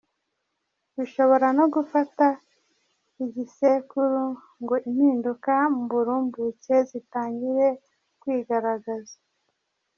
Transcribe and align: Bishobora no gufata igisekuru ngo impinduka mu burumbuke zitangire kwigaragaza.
Bishobora 0.95 1.47
no 1.57 1.65
gufata 1.73 2.25
igisekuru 3.25 4.21
ngo 4.61 4.75
impinduka 4.89 5.51
mu 5.75 5.83
burumbuke 5.91 6.75
zitangire 6.89 7.67
kwigaragaza. 8.21 9.15